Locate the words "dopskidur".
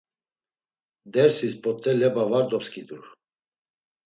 2.49-3.03